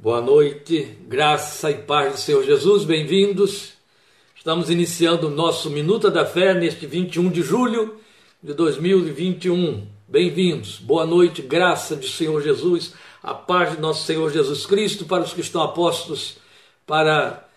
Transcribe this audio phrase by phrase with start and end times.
[0.00, 3.72] Boa noite, graça e paz do Senhor Jesus, bem-vindos.
[4.36, 7.98] Estamos iniciando o nosso Minuta da Fé neste 21 de julho
[8.40, 9.88] de 2021.
[10.06, 15.24] Bem-vindos, boa noite, graça do Senhor Jesus, a paz de nosso Senhor Jesus Cristo para
[15.24, 16.36] os que estão apostos,
[16.86, 17.48] para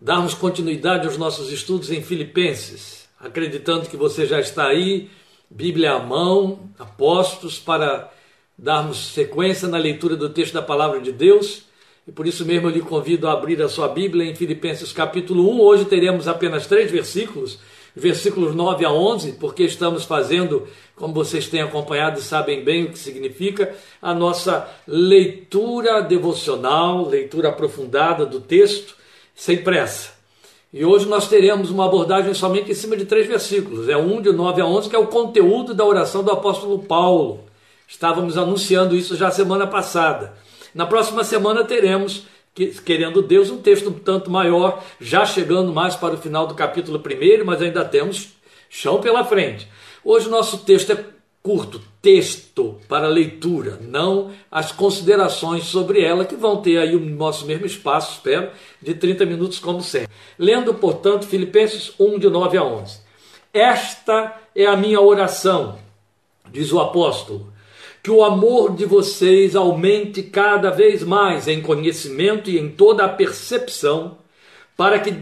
[0.00, 5.10] darmos continuidade aos nossos estudos em Filipenses, acreditando que você já está aí,
[5.50, 8.10] Bíblia à mão, apostos para
[8.58, 11.62] darmos sequência na leitura do texto da palavra de Deus.
[12.06, 15.48] E por isso mesmo eu lhe convido a abrir a sua Bíblia em Filipenses capítulo
[15.52, 15.60] 1.
[15.60, 17.60] Hoje teremos apenas três versículos,
[17.94, 22.90] versículos 9 a 11, porque estamos fazendo, como vocês têm acompanhado e sabem bem o
[22.90, 28.96] que significa, a nossa leitura devocional, leitura aprofundada do texto,
[29.34, 30.10] sem pressa.
[30.72, 33.88] E hoje nós teremos uma abordagem somente em cima de três versículos.
[33.88, 37.51] É um de 9 a 11, que é o conteúdo da oração do apóstolo Paulo.
[37.86, 40.34] Estávamos anunciando isso já semana passada.
[40.74, 42.24] Na próxima semana teremos,
[42.84, 46.98] querendo Deus, um texto um tanto maior, já chegando mais para o final do capítulo
[46.98, 48.30] 1, mas ainda temos
[48.70, 49.68] chão pela frente.
[50.02, 51.04] Hoje o nosso texto é
[51.42, 57.44] curto, texto para leitura, não as considerações sobre ela, que vão ter aí o nosso
[57.44, 60.08] mesmo espaço, espero, de 30 minutos, como sempre.
[60.38, 63.00] Lendo, portanto, Filipenses 1, de 9 a 11.
[63.52, 65.78] Esta é a minha oração,
[66.50, 67.51] diz o apóstolo
[68.02, 73.08] que o amor de vocês aumente cada vez mais em conhecimento e em toda a
[73.08, 74.18] percepção,
[74.76, 75.14] para que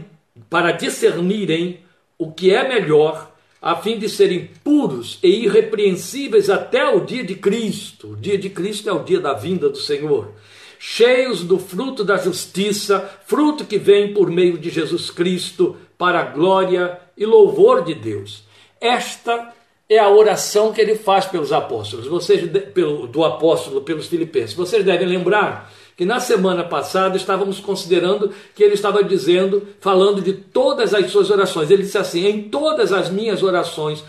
[0.49, 1.81] para discernirem
[2.17, 7.35] o que é melhor, a fim de serem puros e irrepreensíveis até o dia de
[7.35, 8.13] Cristo.
[8.13, 10.31] O dia de Cristo é o dia da vinda do Senhor.
[10.79, 16.23] Cheios do fruto da justiça, fruto que vem por meio de Jesus Cristo, para a
[16.23, 18.43] glória e louvor de Deus.
[18.79, 19.53] Esta
[19.93, 24.55] é a oração que ele faz pelos apóstolos, vocês pelo, do apóstolo pelos filipenses.
[24.55, 30.31] Vocês devem lembrar que na semana passada estávamos considerando que ele estava dizendo, falando de
[30.31, 31.69] todas as suas orações.
[31.69, 34.01] Ele disse assim: em todas as minhas orações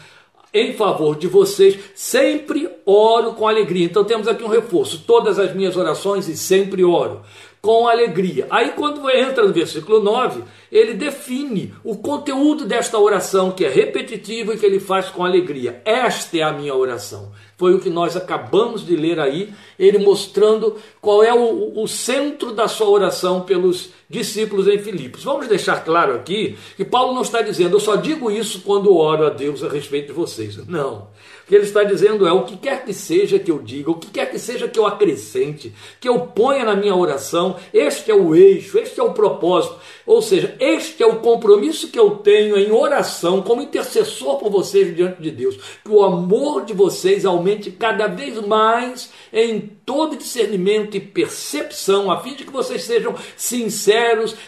[0.55, 3.87] em favor de vocês, sempre oro com alegria.
[3.87, 7.23] Então temos aqui um reforço: todas as minhas orações e sempre oro
[7.63, 8.49] com alegria.
[8.51, 14.53] Aí, quando entra no versículo 9, ele define o conteúdo desta oração, que é repetitivo
[14.53, 15.81] e que ele faz com alegria.
[15.85, 17.31] Esta é a minha oração.
[17.57, 22.53] Foi o que nós acabamos de ler aí, ele mostrando qual é o, o centro
[22.53, 25.25] da sua oração pelos discípulos em Filipos.
[25.25, 29.27] Vamos deixar claro aqui que Paulo não está dizendo, eu só digo isso quando oro
[29.27, 30.59] a Deus a respeito de vocês.
[30.69, 31.09] Não.
[31.45, 33.95] O que ele está dizendo é: o que quer que seja que eu diga, o
[33.95, 38.15] que quer que seja que eu acrescente, que eu ponha na minha oração, este é
[38.15, 39.77] o eixo, este é o propósito.
[40.07, 44.95] Ou seja, este é o compromisso que eu tenho em oração, como intercessor por vocês
[44.95, 45.57] diante de Deus.
[45.83, 52.21] Que o amor de vocês aumente cada vez mais em todo discernimento e percepção, a
[52.21, 54.02] fim de que vocês sejam sinceros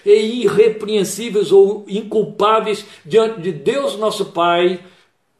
[0.04, 4.80] e irrepreensíveis ou inculpáveis diante de Deus, nosso Pai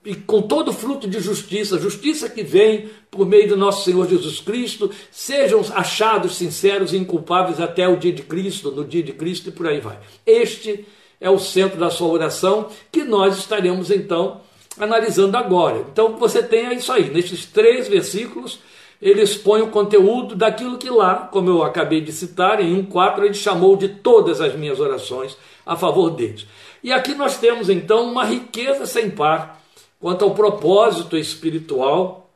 [0.04, 4.38] e com todo fruto de justiça, justiça que vem por meio do nosso Senhor Jesus
[4.38, 9.48] Cristo, sejam achados sinceros e inculpáveis até o dia de Cristo, no dia de Cristo
[9.48, 9.98] e por aí vai.
[10.26, 10.84] Este
[11.20, 14.42] é o centro da sua oração que nós estaremos então
[14.78, 15.86] analisando agora.
[15.91, 18.58] Então você tem isso aí, nesses três versículos,
[19.00, 23.34] ele expõe o conteúdo daquilo que lá, como eu acabei de citar, em 1,4 ele
[23.34, 26.47] chamou de todas as minhas orações a favor deles.
[26.82, 29.62] E aqui nós temos então uma riqueza sem par
[30.00, 32.31] quanto ao propósito espiritual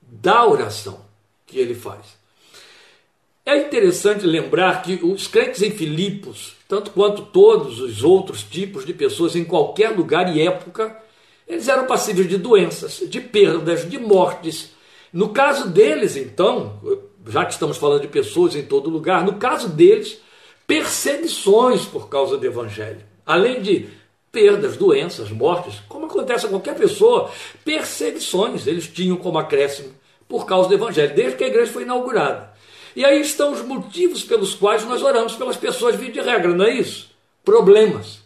[0.00, 1.00] da oração
[1.46, 2.16] que ele faz.
[3.44, 8.92] É interessante lembrar que os crentes em Filipos, tanto quanto todos os outros tipos de
[8.92, 11.00] pessoas em qualquer lugar e época,
[11.46, 14.72] eles eram passíveis de doenças, de perdas, de mortes.
[15.12, 16.80] No caso deles, então,
[17.26, 20.20] já que estamos falando de pessoas em todo lugar, no caso deles,
[20.66, 23.00] perseguições por causa do evangelho.
[23.24, 23.88] Além de
[24.36, 27.30] perdas, doenças, mortes, como acontece a qualquer pessoa,
[27.64, 29.88] perseguições eles tinham como acréscimo
[30.28, 32.52] por causa do Evangelho, desde que a igreja foi inaugurada.
[32.94, 36.66] E aí estão os motivos pelos quais nós oramos pelas pessoas via de regra, não
[36.66, 37.10] é isso?
[37.44, 38.25] Problemas.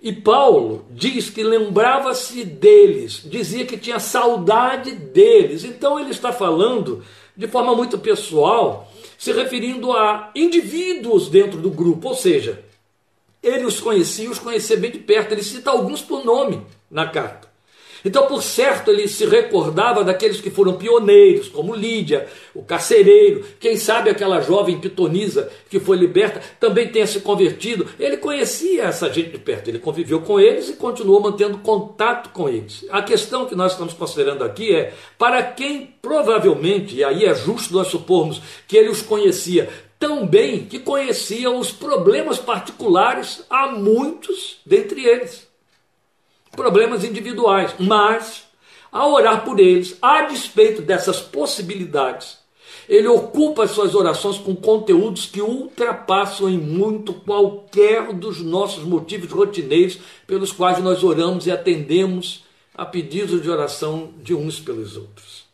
[0.00, 5.64] E Paulo diz que lembrava-se deles, dizia que tinha saudade deles.
[5.64, 7.02] Então ele está falando
[7.36, 12.64] de forma muito pessoal, se referindo a indivíduos dentro do grupo, ou seja,
[13.42, 15.32] ele os conhecia, os conhecia bem de perto.
[15.32, 17.47] Ele cita alguns por nome na carta.
[18.04, 23.76] Então, por certo, ele se recordava daqueles que foram pioneiros, como Lídia, o carcereiro, quem
[23.76, 27.86] sabe aquela jovem pitonisa que foi liberta também tenha se convertido.
[27.98, 32.48] Ele conhecia essa gente de perto, ele conviveu com eles e continuou mantendo contato com
[32.48, 32.84] eles.
[32.90, 37.74] A questão que nós estamos considerando aqui é: para quem provavelmente, e aí é justo
[37.74, 39.68] nós supormos que ele os conhecia
[39.98, 45.47] tão bem que conhecia os problemas particulares a muitos dentre eles.
[46.52, 48.48] Problemas individuais, mas
[48.90, 52.38] ao orar por eles, a despeito dessas possibilidades,
[52.88, 59.30] ele ocupa as suas orações com conteúdos que ultrapassam em muito qualquer dos nossos motivos
[59.30, 65.44] rotineiros pelos quais nós oramos e atendemos a pedidos de oração de uns pelos outros.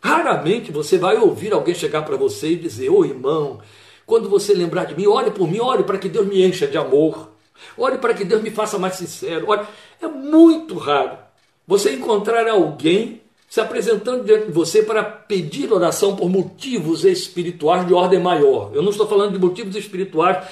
[0.00, 3.60] Raramente você vai ouvir alguém chegar para você e dizer: Ô oh, irmão,
[4.06, 6.78] quando você lembrar de mim, ore por mim, ore para que Deus me encha de
[6.78, 7.30] amor,
[7.76, 9.48] ore para que Deus me faça mais sincero.
[9.48, 9.66] Ore.
[10.00, 11.18] É muito raro
[11.66, 17.94] você encontrar alguém se apresentando diante de você para pedir oração por motivos espirituais de
[17.94, 18.70] ordem maior.
[18.74, 20.46] Eu não estou falando de motivos espirituais,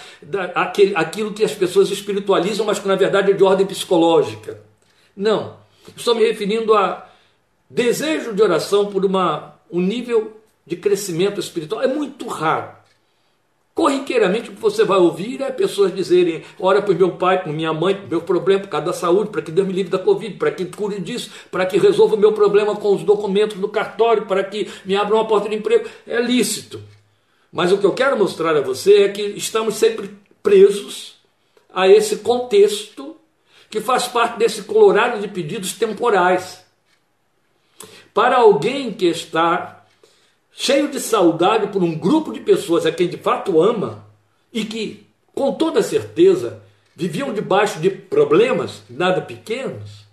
[0.95, 4.61] aquilo que as pessoas espiritualizam, mas que na verdade é de ordem psicológica.
[5.15, 5.57] Não.
[5.95, 7.07] Estou me referindo a
[7.69, 11.83] desejo de oração por uma, um nível de crescimento espiritual.
[11.83, 12.71] É muito raro.
[13.77, 17.75] Corriqueiramente, o que você vai ouvir é pessoas dizerem: ora por meu pai, por minha
[17.75, 20.37] mãe, por meu problema, por causa da saúde, para que Deus me livre da Covid,
[20.39, 24.25] para que cure disso, para que resolva o meu problema com os documentos do cartório,
[24.25, 25.87] para que me abra uma porta de emprego.
[26.07, 26.81] É lícito.
[27.53, 30.11] Mas o que eu quero mostrar a você é que estamos sempre
[30.43, 31.17] presos
[31.71, 33.15] a esse contexto
[33.69, 36.65] que faz parte desse colorado de pedidos temporais.
[38.15, 39.76] Para alguém que está
[40.57, 44.07] cheio de saudade por um grupo de pessoas a quem de fato ama
[44.51, 46.63] e que, com toda certeza,
[46.95, 50.06] viviam debaixo de problemas nada pequenos.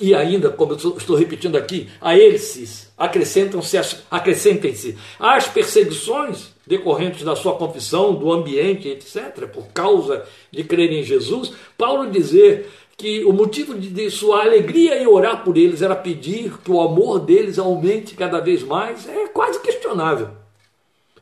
[0.00, 3.76] E ainda, como eu estou repetindo aqui, a eles acrescentam-se
[4.10, 11.02] acrescentem-se as perseguições decorrentes da sua confissão, do ambiente, etc., por causa de crer em
[11.02, 16.58] Jesus, Paulo dizer que o motivo de, sua alegria em orar por eles era pedir
[16.58, 20.30] que o amor deles aumente cada vez mais, é quase questionável.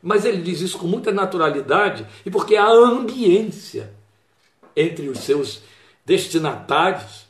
[0.01, 3.91] Mas ele diz isso com muita naturalidade e porque há ambiência
[4.75, 5.61] entre os seus
[6.05, 7.25] destinatários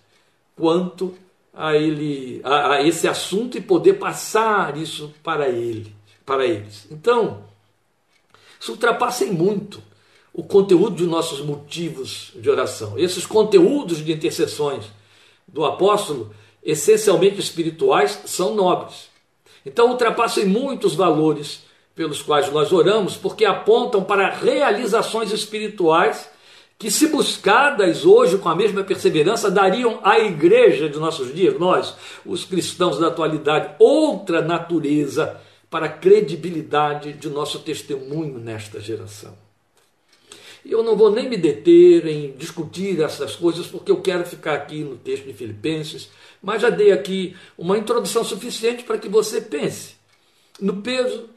[0.55, 1.15] quanto
[1.59, 5.93] a ele a, a esse assunto e poder passar isso para ele,
[6.25, 6.87] para eles.
[6.89, 7.43] Então,
[8.57, 9.83] isso ultrapassa em muito
[10.33, 12.97] o conteúdo de nossos motivos de oração.
[12.97, 14.85] Esses conteúdos de intercessões
[15.45, 16.33] do apóstolo,
[16.63, 19.09] essencialmente espirituais, são nobres.
[19.65, 21.63] Então ultrapassam muitos valores
[21.93, 26.29] pelos quais nós oramos, porque apontam para realizações espirituais
[26.79, 31.93] que, se buscadas hoje com a mesma perseverança, dariam à igreja de nossos dias, nós,
[32.25, 35.37] os cristãos da atualidade, outra natureza
[35.69, 39.37] para a credibilidade de nosso testemunho nesta geração.
[40.65, 44.79] Eu não vou nem me deter em discutir essas coisas, porque eu quero ficar aqui
[44.79, 46.09] no texto de Filipenses,
[46.41, 49.95] mas já dei aqui uma introdução suficiente para que você pense
[50.61, 51.29] no peso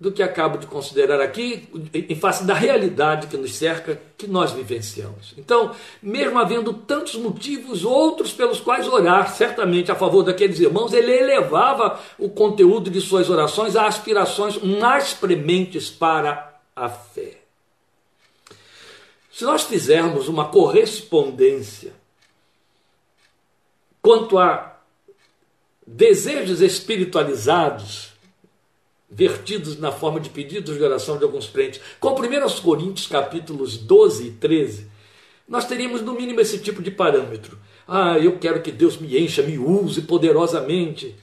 [0.00, 4.52] do que acabo de considerar aqui, em face da realidade que nos cerca, que nós
[4.52, 5.34] vivenciamos.
[5.36, 11.10] Então, mesmo havendo tantos motivos, outros pelos quais orar, certamente a favor daqueles irmãos, ele
[11.10, 17.38] elevava o conteúdo de suas orações a aspirações mais prementes para a fé.
[19.32, 21.92] Se nós fizermos uma correspondência
[24.00, 24.76] quanto a
[25.84, 28.07] desejos espiritualizados,
[29.10, 34.26] vertidos na forma de pedidos de oração de alguns crentes, com 1 Coríntios capítulos 12
[34.26, 34.86] e 13,
[35.48, 37.58] nós teríamos no mínimo esse tipo de parâmetro.
[37.86, 41.16] Ah, eu quero que Deus me encha, me use poderosamente.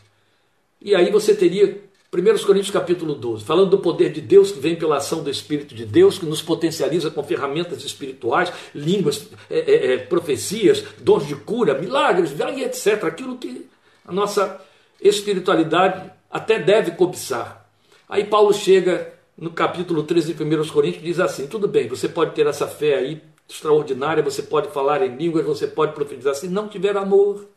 [0.81, 4.75] E aí você teria 1 Coríntios capítulo 12, falando do poder de Deus que vem
[4.75, 9.93] pela ação do Espírito de Deus, que nos potencializa com ferramentas espirituais, línguas, é, é,
[9.93, 13.03] é profecias, dons de cura, milagres, etc.
[13.03, 13.69] Aquilo que
[14.03, 14.59] a nossa
[14.99, 17.64] espiritualidade até deve cobiçar.
[18.07, 22.07] Aí Paulo chega no capítulo 13 de 1 Coríntios e diz assim: tudo bem, você
[22.07, 26.47] pode ter essa fé aí extraordinária, você pode falar em línguas, você pode profetizar, se
[26.47, 27.47] não tiver amor,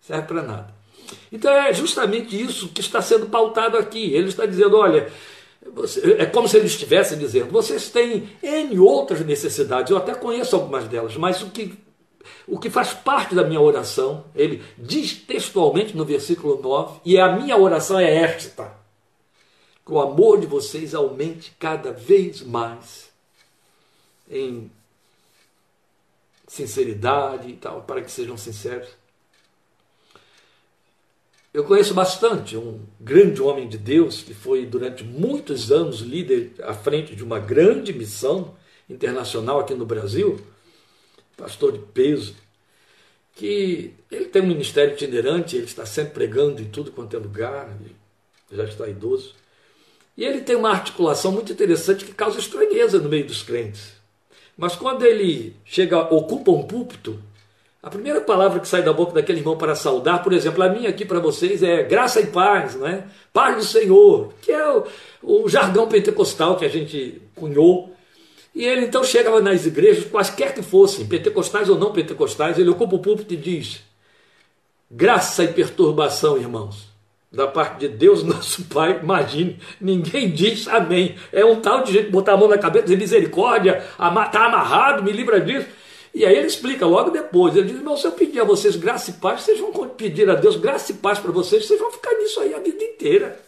[0.00, 0.74] serve para nada.
[1.30, 4.12] Então é justamente isso que está sendo pautado aqui.
[4.12, 5.10] Ele está dizendo: olha,
[5.72, 10.56] você, é como se ele estivesse dizendo: vocês têm N outras necessidades, eu até conheço
[10.56, 11.74] algumas delas, mas o que,
[12.46, 17.32] o que faz parte da minha oração, ele diz textualmente no versículo 9, e a
[17.36, 18.83] minha oração é esta:
[19.84, 23.10] que o amor de vocês aumente cada vez mais
[24.30, 24.70] em
[26.48, 28.88] sinceridade e tal, para que sejam sinceros
[31.54, 36.74] eu conheço bastante um grande homem de Deus que foi durante muitos anos líder à
[36.74, 38.56] frente de uma grande missão
[38.90, 40.44] internacional aqui no Brasil,
[41.36, 42.34] pastor de peso,
[43.36, 47.72] que ele tem um ministério itinerante, ele está sempre pregando em tudo quanto é lugar,
[48.50, 49.32] já está idoso.
[50.16, 53.92] E ele tem uma articulação muito interessante que causa estranheza no meio dos crentes.
[54.56, 57.18] Mas quando ele chega, ocupa um púlpito,
[57.82, 60.88] a primeira palavra que sai da boca daquele irmão para saudar, por exemplo, a minha
[60.88, 63.04] aqui para vocês é graça e paz, não é?
[63.32, 64.86] Paz do Senhor, que é o,
[65.22, 67.92] o jargão pentecostal que a gente cunhou.
[68.54, 72.94] E ele então chega nas igrejas, quaisquer que fossem, pentecostais ou não pentecostais, ele ocupa
[72.94, 73.82] o púlpito e diz:
[74.88, 76.93] graça e perturbação, irmãos
[77.34, 81.16] da parte de Deus, nosso Pai, imagine, ninguém diz amém.
[81.32, 85.12] É um tal de gente botar a mão na cabeça, dizer misericórdia, está amarrado, me
[85.12, 85.66] livra disso.
[86.14, 89.10] E aí ele explica logo depois, ele diz, irmão, se eu pedir a vocês graça
[89.10, 92.12] e paz, vocês vão pedir a Deus graça e paz para vocês, vocês vão ficar
[92.14, 93.40] nisso aí a vida inteira.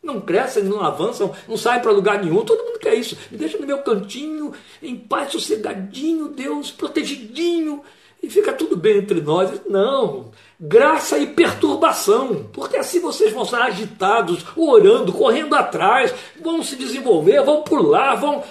[0.00, 3.16] Não crescem, não avançam, não saem para lugar nenhum, todo mundo quer isso.
[3.32, 7.82] Me deixa no meu cantinho, em paz, sossegadinho, Deus, protegidinho,
[8.24, 9.60] e fica tudo bem entre nós.
[9.68, 16.76] Não, graça e perturbação, porque assim vocês vão estar agitados, orando, correndo atrás, vão se
[16.76, 18.42] desenvolver, vão pular, vão.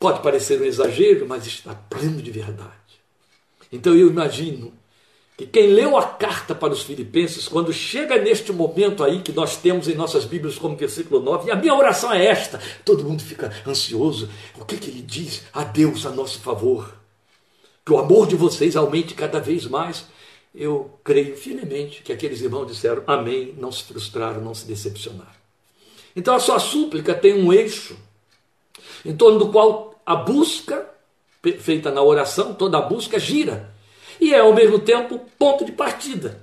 [0.00, 2.72] Pode parecer um exagero, mas está pleno de verdade.
[3.72, 4.72] Então eu imagino
[5.36, 9.56] que quem leu a carta para os Filipenses, quando chega neste momento aí que nós
[9.56, 13.22] temos em nossas Bíblias como versículo 9, e a minha oração é esta: todo mundo
[13.22, 16.97] fica ansioso, o que, que ele diz a Deus a nosso favor?
[17.88, 20.04] Que o amor de vocês aumente cada vez mais
[20.54, 25.32] eu creio firmemente que aqueles irmãos disseram amém, não se frustraram, não se decepcionaram.
[26.14, 27.96] Então a sua súplica tem um eixo
[29.06, 30.86] em torno do qual a busca
[31.60, 33.70] feita na oração, toda a busca gira.
[34.20, 36.42] E é ao mesmo tempo ponto de partida.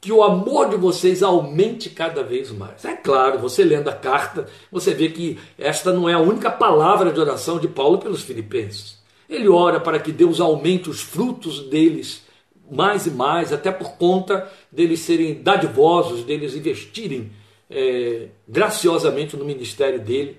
[0.00, 2.84] Que o amor de vocês aumente cada vez mais.
[2.84, 7.12] É claro, você lendo a carta, você vê que esta não é a única palavra
[7.12, 9.05] de oração de Paulo pelos filipenses.
[9.28, 12.24] Ele ora para que Deus aumente os frutos deles
[12.70, 17.30] mais e mais, até por conta deles serem dadivosos, deles investirem
[17.70, 20.38] é, graciosamente no ministério dele.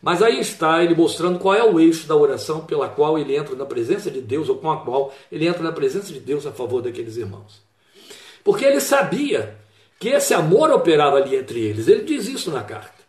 [0.00, 3.54] Mas aí está ele mostrando qual é o eixo da oração pela qual ele entra
[3.54, 6.52] na presença de Deus, ou com a qual ele entra na presença de Deus a
[6.52, 7.62] favor daqueles irmãos.
[8.42, 9.56] Porque ele sabia
[10.00, 11.86] que esse amor operava ali entre eles.
[11.86, 13.01] Ele diz isso na carta.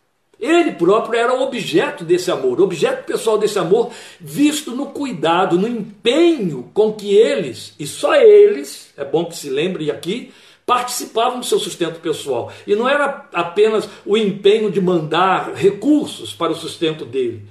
[0.43, 6.69] Ele próprio era objeto desse amor, objeto pessoal desse amor, visto no cuidado, no empenho
[6.73, 10.33] com que eles, e só eles, é bom que se lembre aqui,
[10.65, 12.51] participavam do seu sustento pessoal.
[12.67, 17.43] E não era apenas o empenho de mandar recursos para o sustento dele.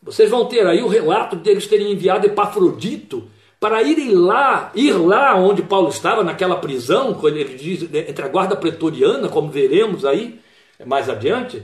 [0.00, 3.24] Vocês vão ter aí o relato deles terem enviado Epafrodito
[3.58, 8.28] para irem lá, ir lá onde Paulo estava, naquela prisão, quando ele diz, entre a
[8.28, 10.38] guarda pretoriana, como veremos aí
[10.86, 11.60] mais adiante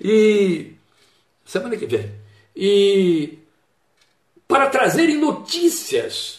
[0.00, 0.72] e
[1.44, 2.10] semana que vem.
[2.54, 3.38] E
[4.46, 6.38] para trazerem notícias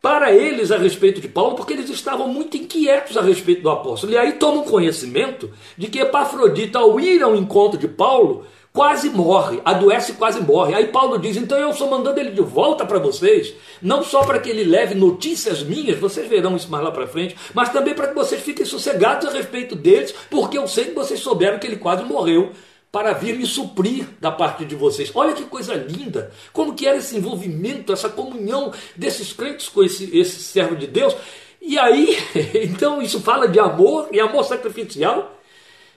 [0.00, 4.12] para eles a respeito de Paulo, porque eles estavam muito inquietos a respeito do apóstolo.
[4.12, 9.60] E aí tomam conhecimento de que Epafrodita, ao ir ao encontro de Paulo, quase morre,
[9.64, 10.74] adoece quase morre.
[10.74, 14.40] Aí Paulo diz: então eu estou mandando ele de volta para vocês, não só para
[14.40, 18.08] que ele leve notícias minhas, vocês verão isso mais lá para frente, mas também para
[18.08, 21.76] que vocês fiquem sossegados a respeito deles, porque eu sei que vocês souberam que ele
[21.76, 22.50] quase morreu
[22.92, 25.10] para vir me suprir da parte de vocês.
[25.14, 26.30] Olha que coisa linda!
[26.52, 31.16] Como que era esse envolvimento, essa comunhão desses crentes com esse, esse servo de Deus.
[31.60, 32.18] E aí,
[32.54, 35.40] então isso fala de amor e amor sacrificial,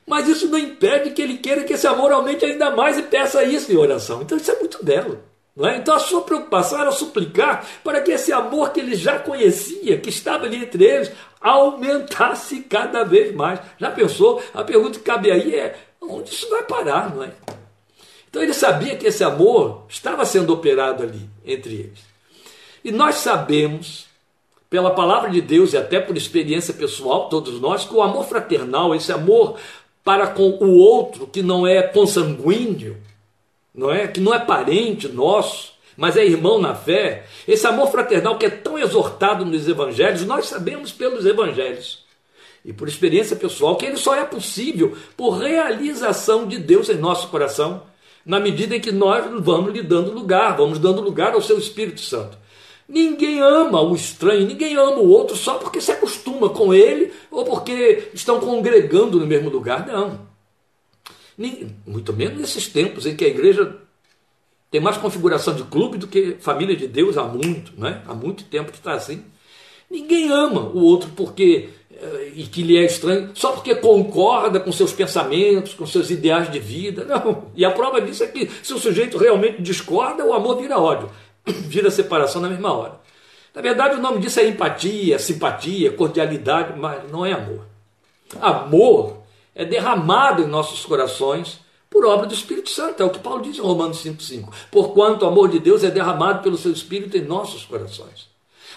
[0.08, 3.44] mas isso não impede que ele queira que esse amor aumente ainda mais e peça
[3.44, 4.22] isso em oração.
[4.22, 5.20] Então isso é muito belo.
[5.58, 5.78] É?
[5.78, 10.10] Então a sua preocupação era suplicar para que esse amor que ele já conhecia, que
[10.10, 13.60] estava ali entre eles, aumentasse cada vez mais.
[13.80, 14.44] Já pensou?
[14.54, 15.78] A pergunta que cabe aí é:
[16.10, 17.32] Onde isso vai parar, não é?
[18.30, 22.00] Então ele sabia que esse amor estava sendo operado ali entre eles.
[22.84, 24.06] E nós sabemos,
[24.70, 28.94] pela palavra de Deus e até por experiência pessoal, todos nós, que o amor fraternal,
[28.94, 29.58] esse amor
[30.04, 32.98] para com o outro que não é consanguíneo,
[33.74, 34.08] não é?
[34.08, 38.50] Que não é parente nosso, mas é irmão na fé, esse amor fraternal que é
[38.50, 42.05] tão exortado nos evangelhos, nós sabemos pelos evangelhos
[42.66, 47.28] e por experiência pessoal que ele só é possível por realização de Deus em nosso
[47.28, 47.84] coração,
[48.26, 52.02] na medida em que nós vamos lhe dando lugar, vamos dando lugar ao seu Espírito
[52.02, 52.36] Santo.
[52.90, 57.46] Ninguém ama o estranho, ninguém ama o outro só porque se acostuma com ele ou
[57.46, 60.28] porque estão congregando no mesmo lugar, não.
[61.86, 63.78] Muito menos nesses tempos em que a igreja
[64.72, 68.02] tem mais configuração de clube do que família de Deus há muito, né?
[68.08, 69.24] há muito tempo que está assim.
[69.90, 71.70] Ninguém ama o outro porque
[72.36, 76.60] e que lhe é estranho, só porque concorda com seus pensamentos, com seus ideais de
[76.60, 77.06] vida.
[77.06, 77.46] Não.
[77.56, 81.10] E a prova disso é que se o sujeito realmente discorda, o amor vira ódio,
[81.46, 83.00] vira separação na mesma hora.
[83.54, 87.62] Na verdade, o nome disso é empatia, simpatia, cordialidade, mas não é amor.
[88.42, 89.24] Amor
[89.56, 93.02] é derramado em nossos corações por obra do Espírito Santo.
[93.02, 94.50] É o que Paulo diz em Romanos 5,5.
[94.70, 98.28] Porquanto o amor de Deus é derramado pelo seu Espírito em nossos corações.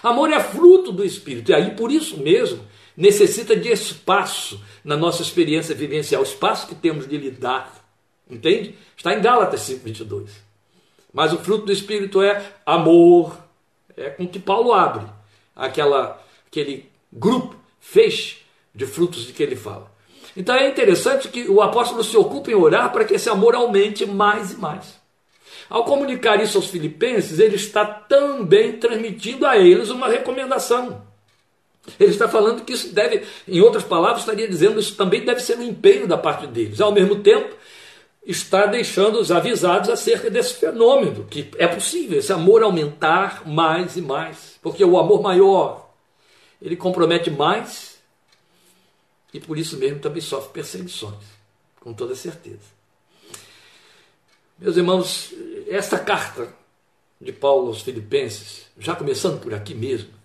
[0.01, 2.61] Amor é fruto do Espírito, e aí por isso mesmo
[2.99, 7.73] necessita de espaço na nossa experiência vivencial, espaço que temos de lidar.
[8.29, 8.75] Entende?
[8.95, 10.27] Está em Gálatas 5,22.
[11.13, 13.37] Mas o fruto do Espírito é amor.
[13.95, 15.05] É com que Paulo abre
[15.55, 18.39] aquela, aquele grupo, feixe
[18.75, 19.89] de frutos de que ele fala.
[20.35, 24.05] Então é interessante que o apóstolo se ocupe em orar para que esse amor aumente
[24.05, 24.99] mais e mais.
[25.69, 31.08] Ao comunicar isso aos filipenses, ele está também transmitindo a eles uma recomendação.
[31.99, 35.57] Ele está falando que isso deve, em outras palavras, estaria dizendo isso também deve ser
[35.57, 36.81] um empenho da parte deles.
[36.81, 37.55] Ao mesmo tempo,
[38.25, 44.59] está deixando-os avisados acerca desse fenômeno, que é possível esse amor aumentar mais e mais,
[44.61, 45.89] porque o amor maior,
[46.61, 47.97] ele compromete mais
[49.33, 51.23] e por isso mesmo também sofre perseguições,
[51.79, 52.79] com toda certeza.
[54.57, 55.33] Meus irmãos,
[55.67, 56.53] esta carta
[57.21, 60.18] de Paulo aos Filipenses, já começando por aqui mesmo,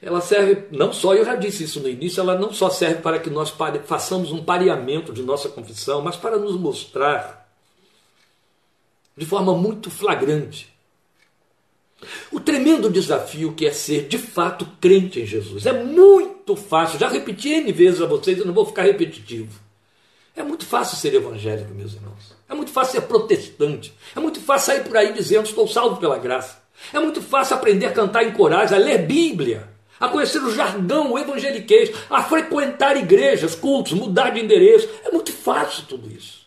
[0.00, 3.18] ela serve não só, eu já disse isso no início, ela não só serve para
[3.18, 3.52] que nós
[3.86, 7.46] façamos um pareamento de nossa confissão, mas para nos mostrar
[9.16, 10.76] de forma muito flagrante
[12.30, 15.66] o tremendo desafio que é ser de fato crente em Jesus.
[15.66, 19.58] É muito fácil, já repeti N vezes a vocês, eu não vou ficar repetitivo.
[20.34, 22.36] É muito fácil ser evangélico, meus irmãos.
[22.46, 23.94] É muito fácil ser protestante.
[24.14, 26.62] É muito fácil sair por aí dizendo estou salvo pela graça.
[26.92, 29.66] É muito fácil aprender a cantar em corais, a ler Bíblia,
[29.98, 34.88] a conhecer o jargão, evangeliquez, a frequentar igrejas, cultos, mudar de endereço.
[35.04, 36.46] É muito fácil tudo isso.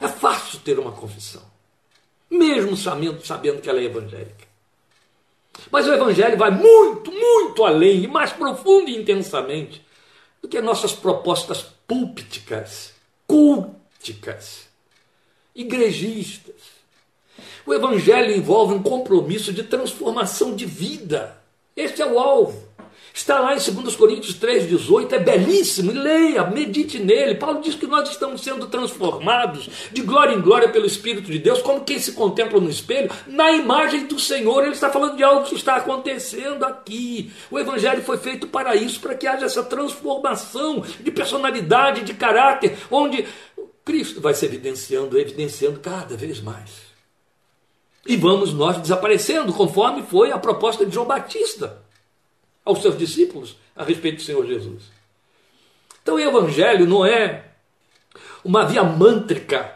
[0.00, 1.42] É fácil ter uma confissão,
[2.30, 4.46] mesmo sabendo, sabendo que ela é evangélica.
[5.70, 9.84] Mas o evangelho vai muito, muito além, e mais profundo e intensamente,
[10.40, 12.92] do que nossas propostas púlpiticas,
[13.26, 14.72] culticas
[15.54, 16.54] igrejistas.
[17.64, 21.41] O Evangelho envolve um compromisso de transformação de vida.
[21.76, 22.72] Este é o alvo.
[23.14, 27.34] Está lá em 2 Coríntios 3,18, é belíssimo, leia, medite nele.
[27.34, 31.60] Paulo diz que nós estamos sendo transformados de glória em glória pelo Espírito de Deus,
[31.60, 34.62] como quem se contempla no espelho, na imagem do Senhor.
[34.62, 37.30] Ele está falando de algo que está acontecendo aqui.
[37.50, 42.78] O Evangelho foi feito para isso, para que haja essa transformação de personalidade, de caráter,
[42.90, 43.26] onde
[43.84, 46.91] Cristo vai se evidenciando, evidenciando cada vez mais.
[48.06, 51.82] E vamos nós desaparecendo, conforme foi a proposta de João Batista
[52.64, 54.84] aos seus discípulos a respeito do Senhor Jesus.
[56.02, 57.44] Então o Evangelho não é
[58.44, 59.72] uma via mântrica,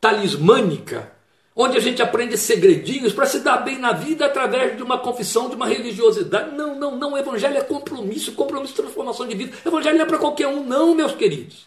[0.00, 1.12] talismânica,
[1.56, 5.48] onde a gente aprende segredinhos para se dar bem na vida através de uma confissão,
[5.48, 6.54] de uma religiosidade.
[6.54, 7.12] Não, não, não.
[7.12, 9.56] O Evangelho é compromisso, compromisso de transformação de vida.
[9.64, 11.64] O Evangelho é para qualquer um, não, meus queridos.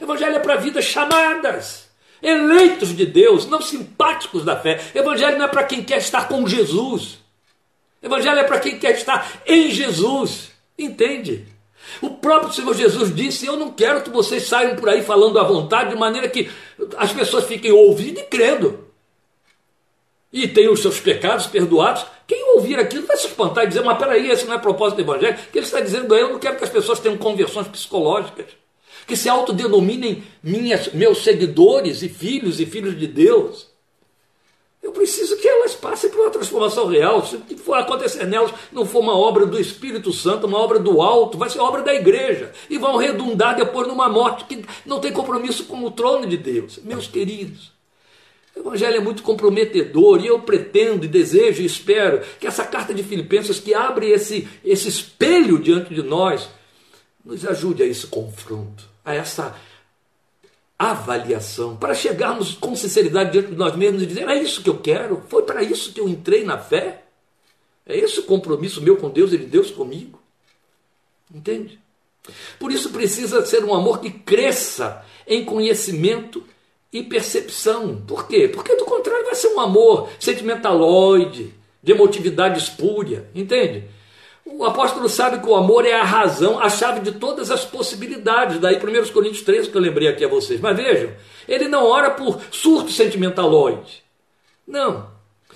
[0.00, 1.83] Evangelho é para vidas chamadas,
[2.24, 4.80] eleitos de Deus, não simpáticos da fé.
[4.94, 7.18] Evangelho não é para quem quer estar com Jesus.
[8.02, 10.50] Evangelho é para quem quer estar em Jesus.
[10.78, 11.46] Entende?
[12.00, 15.44] O próprio Senhor Jesus disse: Eu não quero que vocês saiam por aí falando à
[15.44, 16.50] vontade, de maneira que
[16.96, 18.84] as pessoas fiquem ouvindo e crendo.
[20.32, 22.04] E tenham os seus pecados perdoados.
[22.26, 25.02] Quem ouvir aquilo vai se espantar e dizer: Mas peraí, esse não é propósito do
[25.02, 25.38] Evangelho.
[25.52, 28.63] Que ele está dizendo: Eu não quero que as pessoas tenham conversões psicológicas
[29.06, 33.74] que se autodenominem minhas, meus seguidores e filhos e filhos de Deus.
[34.84, 37.24] Eu preciso que elas passem por uma transformação real.
[37.24, 40.78] Se o que for acontecer nelas não for uma obra do Espírito Santo, uma obra
[40.78, 42.52] do alto, vai ser obra da igreja.
[42.68, 46.78] E vão redundar depois numa morte que não tem compromisso com o trono de Deus.
[46.84, 47.72] Meus queridos,
[48.54, 52.92] o Evangelho é muito comprometedor e eu pretendo e desejo e espero que essa carta
[52.92, 56.46] de Filipenses que abre esse, esse espelho diante de nós
[57.24, 59.54] nos ajude a esse confronto a essa
[60.78, 64.78] avaliação, para chegarmos com sinceridade diante de nós mesmos e dizer: é isso que eu
[64.78, 67.04] quero, foi para isso que eu entrei na fé,
[67.86, 70.20] é esse o compromisso meu com Deus e de Deus comigo.
[71.32, 71.78] Entende?
[72.58, 76.42] Por isso precisa ser um amor que cresça em conhecimento
[76.92, 78.02] e percepção.
[78.06, 78.48] Por quê?
[78.48, 83.84] Porque do contrário vai ser um amor sentimentaloide, de emotividade espúria, entende?
[84.46, 88.58] O apóstolo sabe que o amor é a razão, a chave de todas as possibilidades.
[88.58, 90.60] Daí 1 Coríntios 13 que eu lembrei aqui a vocês.
[90.60, 91.12] Mas vejam,
[91.48, 94.02] ele não ora por surto sentimentaloide.
[94.66, 95.08] Não.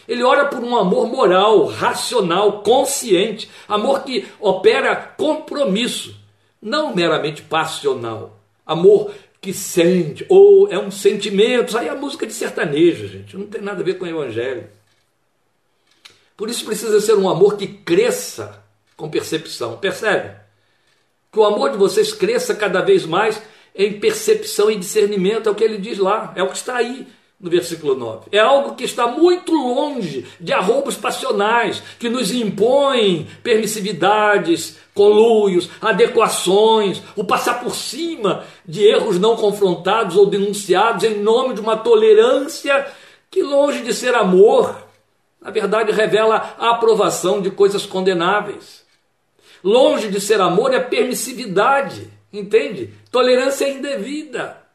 [0.07, 3.51] Ele ora por um amor moral, racional, consciente.
[3.69, 6.17] Amor que opera compromisso,
[6.61, 8.41] não meramente passional.
[8.65, 11.77] Amor que sente, ou é um sentimento.
[11.77, 13.37] Aí é música de sertanejo, gente.
[13.37, 14.67] Não tem nada a ver com o evangelho.
[16.35, 18.67] Por isso precisa ser um amor que cresça
[18.99, 19.79] com percepção.
[19.79, 20.33] Percebe?
[21.33, 23.41] Que o amor de vocês cresça cada vez mais
[23.75, 27.07] em percepção e discernimento, é o que ele diz lá, é o que está aí
[27.41, 28.27] no versículo 9.
[28.33, 37.01] É algo que está muito longe de arroubos passionais, que nos impõem permissividades, conluios, adequações,
[37.15, 42.85] o passar por cima de erros não confrontados ou denunciados em nome de uma tolerância
[43.31, 44.77] que, longe de ser amor,
[45.41, 48.88] na verdade revela a aprovação de coisas condenáveis.
[49.63, 52.91] Longe de ser amor é permissividade, entende?
[53.11, 54.69] Tolerância indevida.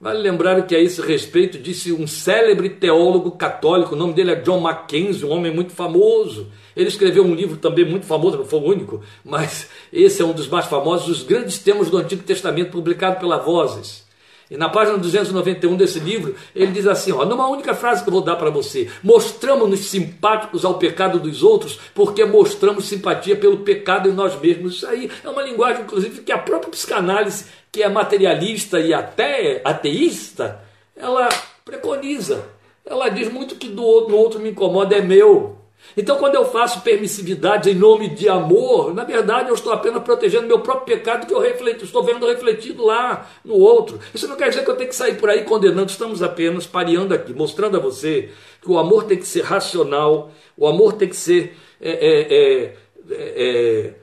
[0.00, 4.36] Vale lembrar que a esse respeito disse um célebre teólogo católico, o nome dele é
[4.36, 6.52] John Mackenzie, um homem muito famoso.
[6.76, 10.32] Ele escreveu um livro também muito famoso, não foi o único, mas esse é um
[10.32, 14.07] dos mais famosos, os grandes temas do Antigo Testamento, publicado pela Vozes.
[14.50, 18.12] E na página 291 desse livro, ele diz assim: ó, numa única frase que eu
[18.12, 24.08] vou dar para você, mostramos-nos simpáticos ao pecado dos outros porque mostramos simpatia pelo pecado
[24.08, 24.76] em nós mesmos.
[24.76, 29.60] Isso aí é uma linguagem, inclusive, que a própria psicanálise, que é materialista e até
[29.64, 30.62] ateísta,
[30.96, 31.28] ela
[31.64, 32.46] preconiza.
[32.86, 35.57] Ela diz muito que do outro, no outro me incomoda é meu.
[35.96, 40.46] Então, quando eu faço permissividade em nome de amor, na verdade eu estou apenas protegendo
[40.46, 41.44] meu próprio pecado que eu
[41.82, 43.98] estou vendo refletido lá no outro.
[44.14, 47.14] Isso não quer dizer que eu tenho que sair por aí condenando, estamos apenas pareando
[47.14, 51.16] aqui, mostrando a você que o amor tem que ser racional, o amor tem que
[51.16, 52.74] ser é, é, é,
[53.10, 53.94] é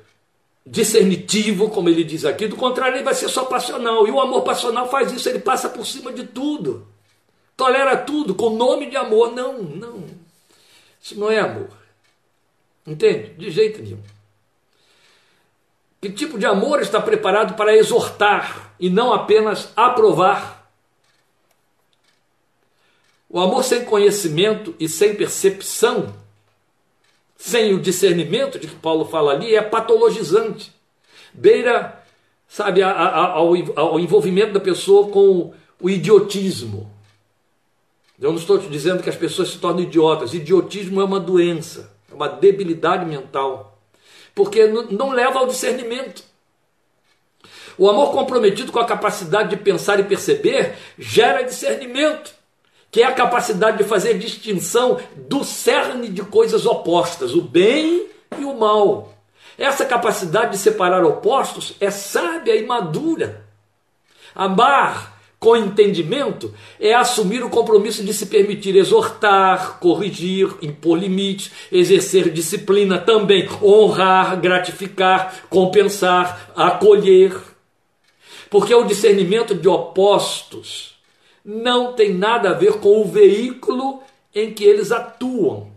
[0.66, 4.08] discernitivo, como ele diz aqui, do contrário, ele vai ser só passional.
[4.08, 6.88] E o amor passional faz isso, ele passa por cima de tudo,
[7.56, 9.32] tolera tudo, com nome de amor.
[9.34, 10.05] Não, não.
[11.06, 11.70] Isso não é amor.
[12.84, 13.36] Entende?
[13.36, 14.02] De jeito nenhum.
[16.02, 20.68] Que tipo de amor está preparado para exortar e não apenas aprovar?
[23.30, 26.12] O amor sem conhecimento e sem percepção,
[27.38, 30.74] sem o discernimento de que Paulo fala ali, é patologizante.
[31.32, 32.04] Beira,
[32.48, 36.95] sabe, ao, ao envolvimento da pessoa com o idiotismo
[38.20, 40.34] eu não estou te dizendo que as pessoas se tornam idiotas.
[40.34, 43.78] Idiotismo é uma doença, é uma debilidade mental,
[44.34, 46.24] porque não leva ao discernimento.
[47.78, 52.34] O amor comprometido com a capacidade de pensar e perceber gera discernimento,
[52.90, 58.08] que é a capacidade de fazer distinção do cerne de coisas opostas, o bem
[58.40, 59.14] e o mal.
[59.58, 63.46] Essa capacidade de separar opostos é sábia e madura.
[64.34, 72.32] Amar com entendimento é assumir o compromisso de se permitir exortar, corrigir, impor limites, exercer
[72.32, 77.36] disciplina também, honrar, gratificar, compensar, acolher.
[78.50, 80.96] Porque o discernimento de opostos
[81.44, 84.02] não tem nada a ver com o veículo
[84.34, 85.76] em que eles atuam.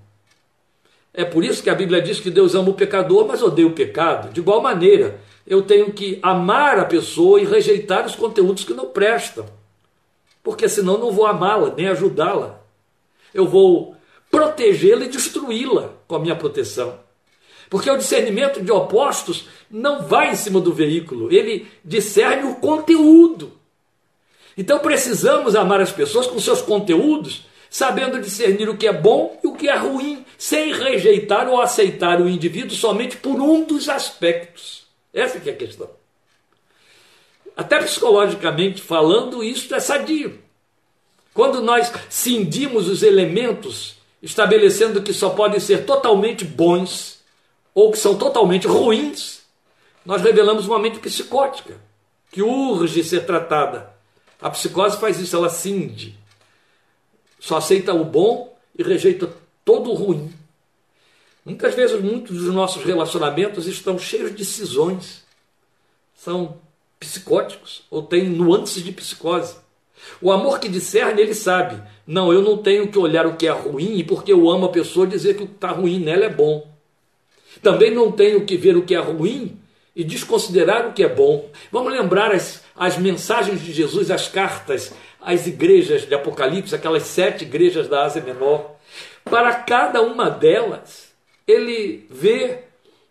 [1.13, 3.73] É por isso que a Bíblia diz que Deus ama o pecador, mas odeia o
[3.73, 4.33] pecado.
[4.33, 8.87] De igual maneira, eu tenho que amar a pessoa e rejeitar os conteúdos que não
[8.87, 9.47] prestam
[10.49, 12.59] porque senão não vou amá-la, nem ajudá-la.
[13.35, 13.95] Eu vou
[14.31, 16.99] protegê-la e destruí-la com a minha proteção.
[17.69, 23.53] Porque o discernimento de opostos não vai em cima do veículo, ele discerne o conteúdo.
[24.57, 29.47] Então precisamos amar as pessoas com seus conteúdos, sabendo discernir o que é bom e
[29.47, 34.78] o que é ruim, sem rejeitar ou aceitar o indivíduo somente por um dos aspectos.
[35.13, 35.91] Essa que é a questão.
[37.57, 40.39] Até psicologicamente falando, isso é sadio.
[41.35, 47.21] Quando nós cindimos os elementos, estabelecendo que só podem ser totalmente bons
[47.75, 49.43] ou que são totalmente ruins,
[50.05, 51.81] nós revelamos uma mente psicótica
[52.31, 53.93] que urge ser tratada.
[54.41, 56.17] A psicose faz isso, ela cinde.
[57.41, 59.29] Só aceita o bom e rejeita
[59.65, 60.33] todo o ruim.
[61.49, 65.25] Muitas vezes, muitos dos nossos relacionamentos estão cheios de cisões.
[66.15, 66.59] São
[67.01, 69.57] psicóticos ou têm nuances de psicose.
[70.21, 71.83] O amor que discerne, ele sabe.
[72.07, 74.71] Não, eu não tenho que olhar o que é ruim e porque eu amo a
[74.71, 76.69] pessoa dizer que o que está ruim nela é bom.
[77.63, 79.59] Também não tenho que ver o que é ruim
[79.97, 81.49] e desconsiderar o que é bom.
[81.73, 87.45] Vamos lembrar as, as mensagens de Jesus, as cartas às igrejas de Apocalipse, aquelas sete
[87.45, 88.77] igrejas da Ásia Menor.
[89.25, 91.08] Para cada uma delas,
[91.49, 92.65] ele vê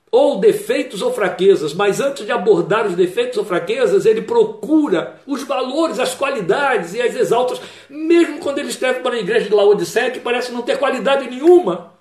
[0.10, 5.43] ou defeitos ou fraquezas, mas antes de abordar os defeitos ou fraquezas, ele procura os
[5.43, 10.12] valores, as qualidades e as exaltas, mesmo quando ele escreve para a igreja de Laodiceia,
[10.12, 11.93] que parece não ter qualidade nenhuma.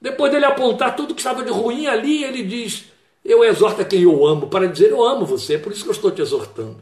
[0.00, 2.84] Depois dele apontar tudo que estava de ruim ali, ele diz:
[3.24, 5.88] Eu exorto a quem eu amo, para dizer: Eu amo você, é por isso que
[5.88, 6.76] eu estou te exortando.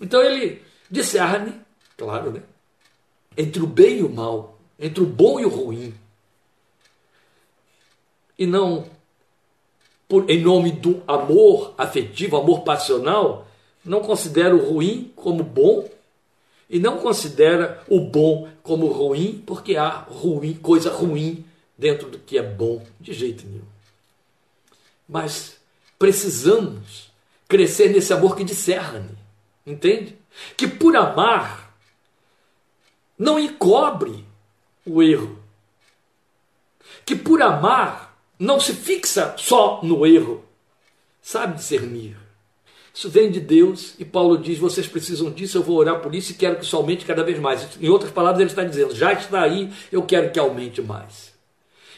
[0.00, 1.54] Então ele discerne,
[1.96, 2.42] claro, né?
[3.36, 5.94] Entre o bem e o mal, entre o bom e o ruim.
[8.42, 8.86] E não
[10.08, 13.46] por, em nome do amor afetivo, amor passional,
[13.84, 15.88] não considera o ruim como bom
[16.68, 21.44] e não considera o bom como ruim, porque há ruim, coisa ruim
[21.78, 23.62] dentro do que é bom, de jeito nenhum.
[25.08, 25.56] Mas
[25.96, 27.12] precisamos
[27.46, 29.16] crescer nesse amor que discerne,
[29.64, 30.18] entende?
[30.56, 31.76] Que por amar
[33.16, 34.24] não encobre
[34.84, 35.38] o erro.
[37.06, 38.11] Que por amar
[38.42, 40.44] não se fixa só no erro,
[41.22, 42.16] sabe discernir.
[42.92, 46.32] Isso vem de Deus e Paulo diz: vocês precisam disso, eu vou orar por isso
[46.32, 47.68] e quero que isso aumente cada vez mais.
[47.80, 51.32] Em outras palavras, ele está dizendo: já está aí, eu quero que aumente mais.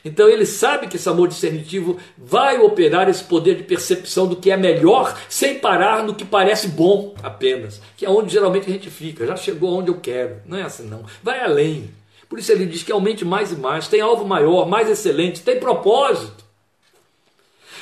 [0.05, 4.51] Então ele sabe que esse amor discernitivo vai operar esse poder de percepção do que
[4.51, 8.91] é melhor, sem parar no que parece bom apenas, que é onde geralmente a gente
[8.91, 9.27] fica.
[9.27, 10.43] Já chegou onde eu quero.
[10.45, 11.07] Não é assim, não.
[11.23, 11.91] Vai além.
[12.35, 15.61] Por isso ele diz que aumente mais e mais, tem alvo maior, mais excelente, tem
[15.61, 16.45] propósito.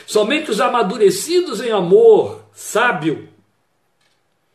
[0.06, 3.30] Somente os amadurecidos em amor sábio,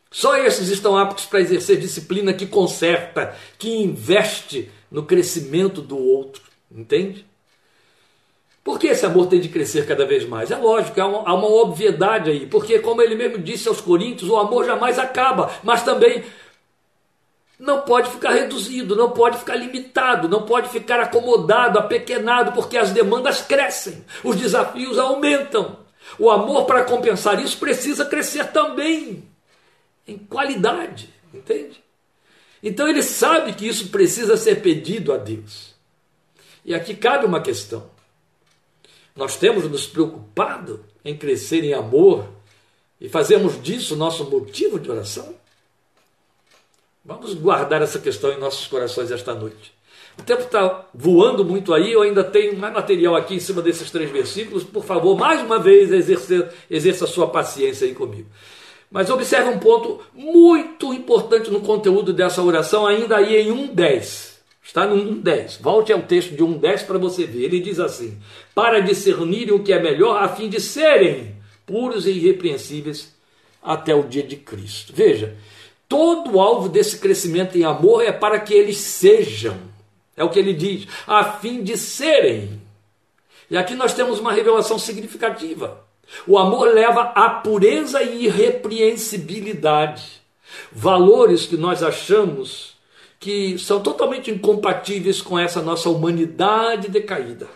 [0.08, 6.44] só esses estão aptos para exercer disciplina que conserta, que investe no crescimento do outro.
[6.70, 7.26] Entende?
[8.62, 10.52] Por que esse amor tem de crescer cada vez mais?
[10.52, 14.30] É lógico, há uma, há uma obviedade aí, porque, como ele mesmo disse aos Coríntios,
[14.30, 16.22] o amor jamais acaba, mas também
[17.58, 22.92] não pode ficar reduzido, não pode ficar limitado, não pode ficar acomodado, apequenado, porque as
[22.92, 25.78] demandas crescem, os desafios aumentam.
[26.18, 29.24] O amor, para compensar isso, precisa crescer também
[30.06, 31.82] em qualidade, entende?
[32.62, 35.74] Então ele sabe que isso precisa ser pedido a Deus.
[36.64, 37.90] E aqui cabe uma questão.
[39.14, 42.28] Nós temos nos preocupado em crescer em amor
[43.00, 45.34] e fazemos disso nosso motivo de oração?
[47.08, 49.72] Vamos guardar essa questão em nossos corações esta noite.
[50.18, 53.90] O tempo está voando muito aí, eu ainda tenho mais material aqui em cima desses
[53.90, 54.62] três versículos.
[54.62, 58.28] Por favor, mais uma vez, exerça, exerça sua paciência aí comigo.
[58.90, 64.34] Mas observe um ponto muito importante no conteúdo dessa oração, ainda aí em 1.10.
[64.62, 65.62] Está no 1.10.
[65.62, 67.44] Volte ao texto de 1.10 para você ver.
[67.44, 68.18] Ele diz assim:
[68.54, 73.16] Para discernirem o que é melhor, a fim de serem puros e irrepreensíveis
[73.62, 74.92] até o dia de Cristo.
[74.94, 75.34] Veja,
[75.88, 79.56] todo o alvo desse crescimento em amor é para que eles sejam
[80.18, 82.60] é o que ele diz, a fim de serem.
[83.48, 85.86] E aqui nós temos uma revelação significativa.
[86.26, 90.20] O amor leva à pureza e irrepreensibilidade.
[90.72, 92.76] Valores que nós achamos
[93.20, 97.48] que são totalmente incompatíveis com essa nossa humanidade decaída.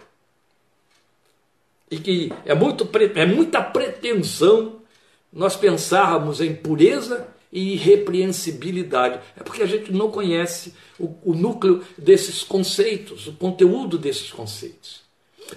[1.90, 4.76] E que é, muito, é muita pretensão
[5.32, 9.20] nós pensarmos em pureza e irrepreensibilidade.
[9.36, 15.02] É porque a gente não conhece o, o núcleo desses conceitos, o conteúdo desses conceitos.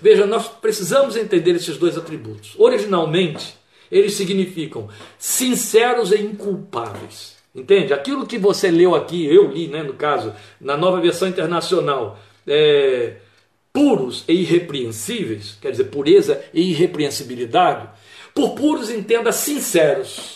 [0.01, 2.53] Veja, nós precisamos entender esses dois atributos.
[2.58, 3.55] Originalmente,
[3.89, 7.36] eles significam sinceros e inculpáveis.
[7.53, 7.93] Entende?
[7.93, 13.15] Aquilo que você leu aqui, eu li, né, no caso, na nova versão internacional, é,
[13.71, 17.88] puros e irrepreensíveis, quer dizer, pureza e irrepreensibilidade.
[18.34, 20.35] Por puros, entenda sinceros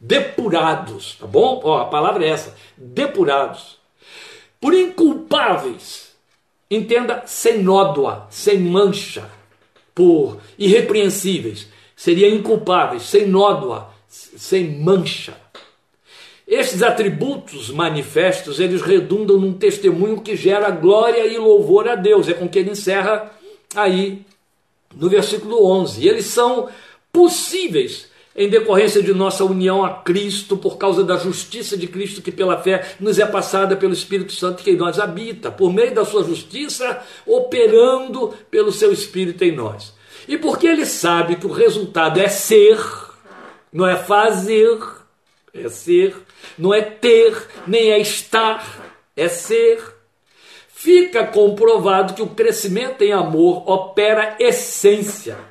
[0.00, 1.60] depurados, tá bom?
[1.64, 3.78] Ó, a palavra é essa, depurados.
[4.60, 6.14] Por inculpáveis,
[6.70, 9.30] entenda sem nódoa, sem mancha,
[9.94, 15.36] por irrepreensíveis, seria inculpáveis, sem nódoa, sem mancha.
[16.46, 22.26] Estes atributos manifestos, eles redundam num testemunho que gera glória e louvor a Deus.
[22.26, 23.30] É com que ele encerra
[23.74, 24.24] aí
[24.94, 26.02] no versículo 11.
[26.02, 26.70] E eles são
[27.12, 28.07] possíveis
[28.38, 32.56] em decorrência de nossa união a Cristo, por causa da justiça de Cristo que pela
[32.56, 36.22] fé nos é passada pelo Espírito Santo que em nós habita, por meio da sua
[36.22, 39.92] justiça, operando pelo seu Espírito em nós.
[40.28, 42.78] E porque ele sabe que o resultado é ser,
[43.72, 44.78] não é fazer,
[45.52, 46.14] é ser,
[46.56, 49.82] não é ter, nem é estar, é ser.
[50.68, 55.47] Fica comprovado que o crescimento em amor opera essência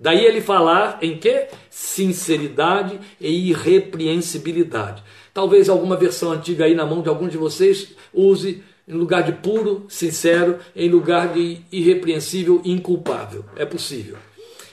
[0.00, 1.48] Daí ele falar em que?
[1.68, 5.02] Sinceridade e irrepreensibilidade.
[5.34, 9.32] Talvez alguma versão antiga aí na mão de algum de vocês use em lugar de
[9.32, 13.44] puro, sincero, em lugar de irrepreensível, inculpável.
[13.56, 14.16] É possível.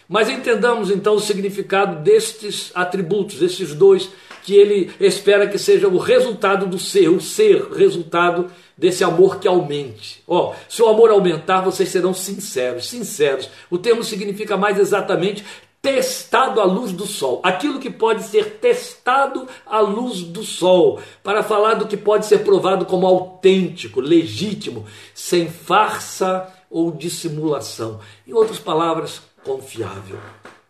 [0.08, 4.10] Mas entendamos então o significado destes atributos, esses dois,
[4.44, 8.46] que ele espera que seja o resultado do ser, o ser, resultado
[8.78, 10.24] desse amor que aumente.
[10.28, 13.50] Ó, oh, se o amor aumentar, vocês serão sinceros, sinceros.
[13.70, 15.44] O termo significa mais exatamente
[15.82, 17.40] testado à luz do sol.
[17.44, 22.40] Aquilo que pode ser testado à luz do sol, para falar do que pode ser
[22.40, 28.00] provado como autêntico, legítimo, sem farsa ou dissimulação.
[28.28, 30.20] Em outras palavras, confiável,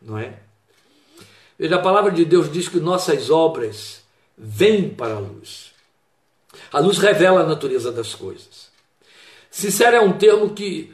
[0.01, 0.33] não é?
[1.57, 4.03] Veja, a palavra de Deus diz que nossas obras
[4.37, 5.64] vêm para a luz.
[6.75, 8.69] A luz revela a natureza das coisas.
[9.49, 10.93] Sincero é um termo que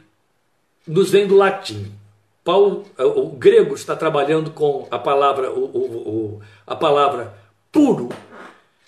[0.85, 1.91] nos vem do latim.
[2.43, 7.35] Paulo, o grego está trabalhando com a palavra, o, o, a palavra
[7.71, 8.09] puro,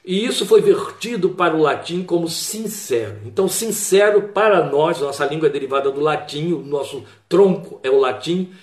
[0.05, 3.21] e isso foi vertido para o latim como sincero.
[3.25, 7.99] Então, sincero para nós, nossa língua é derivada do latim, o nosso tronco é o
[7.99, 8.53] latim.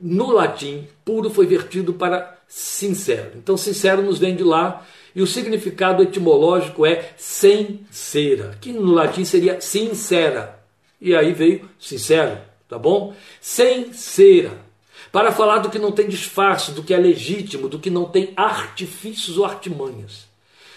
[0.00, 3.32] No latim, puro foi vertido para sincero.
[3.36, 8.92] Então, sincero nos vem de lá e o significado etimológico é sem cera, que no
[8.92, 10.58] latim seria sincera.
[11.00, 13.14] E aí veio sincero, tá bom?
[13.40, 14.64] Sem cera.
[15.12, 18.32] Para falar do que não tem disfarce, do que é legítimo, do que não tem
[18.34, 20.26] artifícios ou artimanhas.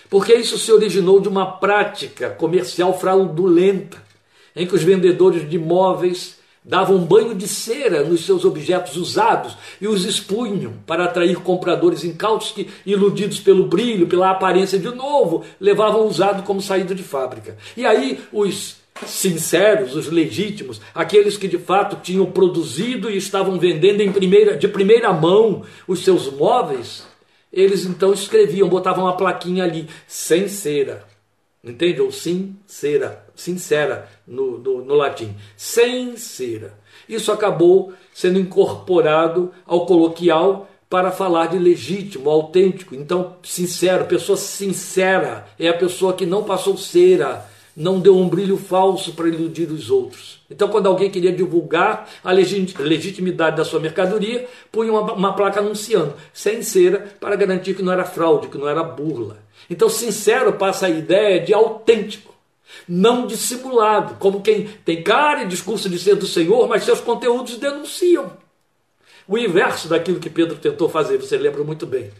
[0.10, 4.02] Porque isso se originou de uma prática comercial fraudulenta,
[4.56, 6.37] em que os vendedores de imóveis
[6.68, 12.52] davam banho de cera nos seus objetos usados e os expunham para atrair compradores incautos
[12.52, 17.58] que, iludidos pelo brilho, pela aparência de novo, levavam o usado como saído de fábrica.
[17.78, 18.76] E aí os
[19.06, 24.68] sinceros, os legítimos, aqueles que de fato tinham produzido e estavam vendendo em primeira, de
[24.68, 27.08] primeira mão os seus móveis,
[27.54, 31.06] eles então escreviam, botavam uma plaquinha ali, sem cera.
[31.64, 32.02] Entende?
[32.02, 35.34] Ou sincera, sincera no, no, no latim.
[35.56, 36.78] Sem cera.
[37.08, 42.96] Isso acabou sendo incorporado ao coloquial para falar de legítimo, autêntico.
[42.96, 47.46] Então, sincero, pessoa sincera é a pessoa que não passou cera,
[47.76, 50.40] não deu um brilho falso para iludir os outros.
[50.50, 56.14] Então, quando alguém queria divulgar a legitimidade da sua mercadoria, punha uma, uma placa anunciando,
[56.34, 59.38] sem cera, para garantir que não era fraude, que não era burla.
[59.70, 62.34] Então, sincero passa a ideia de autêntico,
[62.88, 67.58] não dissimulado, como quem tem cara e discurso de ser do Senhor, mas seus conteúdos
[67.58, 68.38] denunciam.
[69.28, 72.12] O inverso daquilo que Pedro tentou fazer, você lembra muito bem.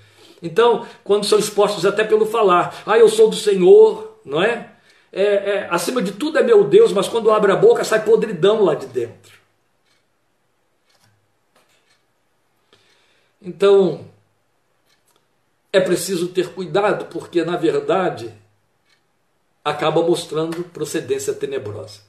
[0.42, 4.78] Então, quando são expostos até pelo falar, ah, eu sou do Senhor, não é?
[5.12, 8.64] é, é, acima de tudo é meu Deus, mas quando abre a boca sai podridão
[8.64, 9.38] lá de dentro.
[13.42, 14.06] Então,
[15.72, 18.34] é preciso ter cuidado, porque na verdade
[19.68, 22.00] acaba mostrando procedência tenebrosa.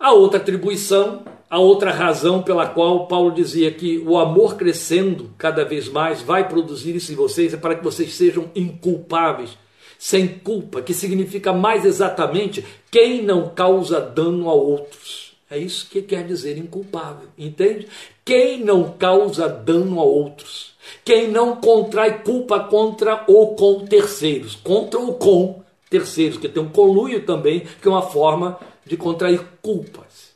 [0.00, 5.62] A outra atribuição, a outra razão pela qual Paulo dizia que o amor crescendo cada
[5.62, 9.58] vez mais vai produzir isso em vocês é para que vocês sejam inculpáveis
[9.98, 15.34] sem culpa, que significa mais exatamente quem não causa dano a outros.
[15.50, 17.86] É isso que quer dizer inculpável, entende?
[18.24, 20.72] Quem não causa dano a outros.
[21.04, 24.56] Quem não contrai culpa contra ou com terceiros.
[24.56, 25.63] Contra ou com
[25.98, 30.34] terceiros, que tem um conluio também, que é uma forma de contrair culpas.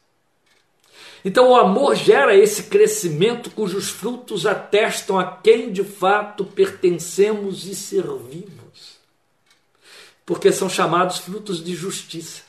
[1.25, 7.75] Então o amor gera esse crescimento cujos frutos atestam a quem de fato pertencemos e
[7.75, 8.59] servimos
[10.29, 12.43] porque são chamados frutos de justiça.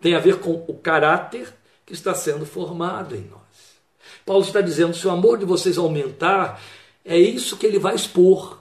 [0.00, 1.52] Tem a ver com o caráter
[1.84, 3.40] que está sendo formado em nós.
[4.24, 6.62] Paulo está dizendo: se o amor de vocês aumentar,
[7.04, 8.60] é isso que ele vai expor,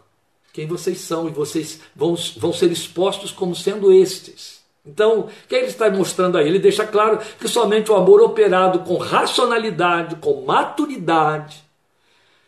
[0.55, 4.61] quem vocês são, e vocês vão, vão ser expostos como sendo estes.
[4.85, 6.47] Então, o que ele está mostrando aí?
[6.47, 11.61] Ele deixa claro que somente o amor operado com racionalidade, com maturidade,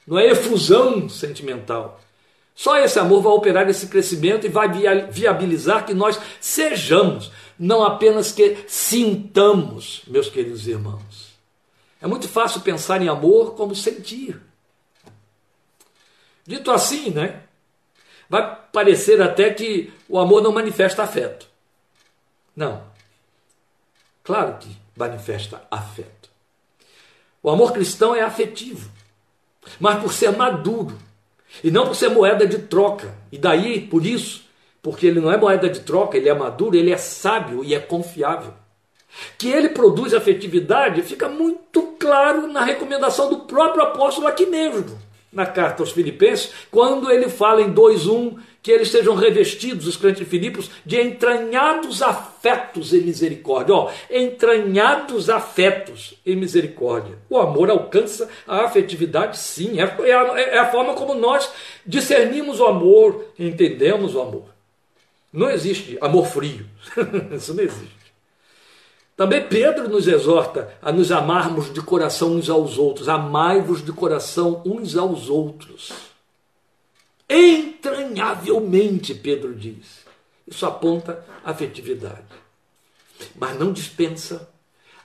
[0.08, 2.00] não é efusão sentimental,
[2.56, 4.70] só esse amor vai operar esse crescimento e vai
[5.12, 11.28] viabilizar que nós sejamos, não apenas que sintamos, meus queridos irmãos.
[12.02, 14.40] É muito fácil pensar em amor como sentir.
[16.48, 17.42] Dito assim, né?
[18.30, 21.48] Vai parecer até que o amor não manifesta afeto.
[22.56, 22.84] Não.
[24.24, 26.30] Claro que manifesta afeto.
[27.42, 28.90] O amor cristão é afetivo,
[29.80, 30.98] mas por ser maduro,
[31.64, 33.16] e não por ser moeda de troca.
[33.32, 34.44] E daí, por isso,
[34.82, 37.80] porque ele não é moeda de troca, ele é maduro, ele é sábio e é
[37.80, 38.54] confiável.
[39.38, 45.00] Que ele produz afetividade fica muito claro na recomendação do próprio apóstolo aqui mesmo,
[45.38, 50.24] na carta aos Filipenses, quando ele fala em 2:1 que eles sejam revestidos, os crentes
[50.24, 53.76] de Filipos, de entranhados afetos em misericórdia.
[53.76, 57.20] Ó, entranhados afetos em misericórdia.
[57.30, 59.80] O amor alcança a afetividade, sim.
[59.80, 61.50] É, é, a, é a forma como nós
[61.86, 64.46] discernimos o amor, entendemos o amor.
[65.32, 66.66] Não existe amor frio.
[67.32, 67.97] Isso não existe.
[69.18, 73.10] Também Pedro nos exorta a nos amarmos de coração uns aos outros.
[73.10, 75.92] Amai-vos de coração uns aos outros
[77.30, 80.06] entranhavelmente, Pedro diz.
[80.48, 82.26] Isso aponta afetividade.
[83.36, 84.50] Mas não dispensa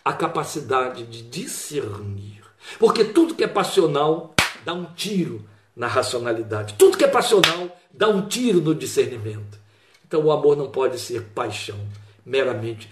[0.04, 2.42] a capacidade de discernir.
[2.78, 4.34] Porque tudo que é passional
[4.64, 5.44] dá um tiro
[5.74, 6.74] na racionalidade.
[6.74, 9.58] Tudo que é passional dá um tiro no discernimento.
[10.06, 11.78] Então o amor não pode ser paixão,
[12.24, 12.88] meramente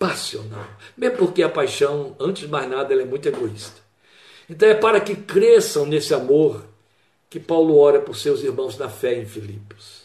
[0.00, 0.66] passional.
[0.96, 3.82] Mesmo porque a paixão, antes de mais nada, ela é muito egoísta.
[4.48, 6.64] Então é para que cresçam nesse amor
[7.28, 10.04] que Paulo ora por seus irmãos na fé em Filipos.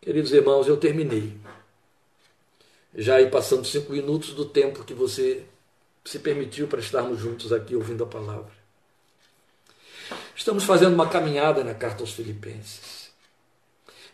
[0.00, 1.36] Queridos irmãos, eu terminei.
[2.94, 5.44] Já aí passando cinco minutos do tempo que você
[6.02, 8.50] se permitiu para estarmos juntos aqui ouvindo a palavra.
[10.34, 13.10] Estamos fazendo uma caminhada na carta aos Filipenses.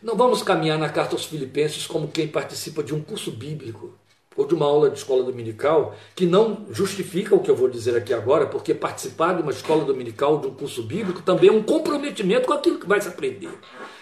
[0.03, 3.97] Não vamos caminhar na carta aos Filipenses como quem participa de um curso bíblico
[4.37, 7.97] ou de uma aula de escola dominical, que não justifica o que eu vou dizer
[7.97, 11.63] aqui agora, porque participar de uma escola dominical, de um curso bíblico, também é um
[11.63, 13.49] comprometimento com aquilo que vai se aprender.